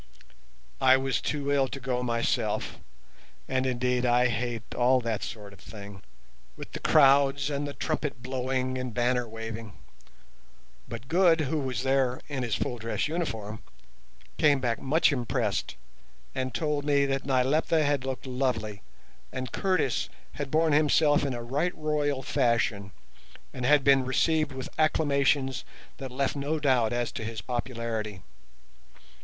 I 0.81 0.97
was 0.97 1.21
too 1.21 1.51
ill 1.51 1.67
to 1.67 1.79
go 1.79 2.01
myself; 2.01 2.79
and 3.47 3.67
indeed, 3.67 4.03
I 4.03 4.29
hate 4.29 4.73
all 4.73 4.99
that 5.01 5.21
sort 5.21 5.53
of 5.53 5.59
thing, 5.59 6.01
with 6.57 6.71
the 6.71 6.79
crowds 6.79 7.51
and 7.51 7.67
the 7.67 7.75
trumpet 7.75 8.23
blowing 8.23 8.79
and 8.79 8.95
banner 8.95 9.27
waving; 9.29 9.73
but 10.89 11.07
Good, 11.07 11.41
who 11.41 11.59
was 11.59 11.83
there 11.83 12.19
(in 12.29 12.41
his 12.41 12.55
full 12.55 12.79
dress 12.79 13.07
uniform), 13.07 13.61
came 14.39 14.59
back 14.59 14.79
much 14.81 15.11
impressed, 15.11 15.75
and 16.33 16.51
told 16.51 16.83
me 16.83 17.05
that 17.05 17.27
Nyleptha 17.27 17.83
had 17.85 18.03
looked 18.03 18.25
lovely, 18.25 18.81
and 19.31 19.51
Curtis 19.51 20.09
had 20.31 20.49
borne 20.49 20.73
himself 20.73 21.23
in 21.23 21.35
a 21.35 21.43
right 21.43 21.75
royal 21.75 22.23
fashion, 22.23 22.91
and 23.53 23.67
had 23.67 23.83
been 23.83 24.03
received 24.03 24.51
with 24.51 24.67
acclamations 24.79 25.63
that 25.97 26.09
left 26.09 26.35
no 26.35 26.59
doubt 26.59 26.91
as 26.91 27.11
to 27.11 27.23
his 27.23 27.41
popularity. 27.41 28.23